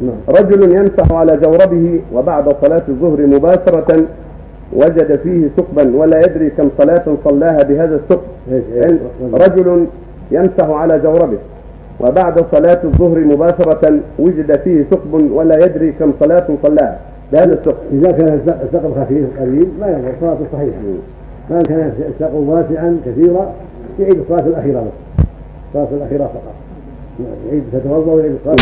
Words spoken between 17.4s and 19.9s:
الثقب. إذا كان الثقب خفيف قليل ما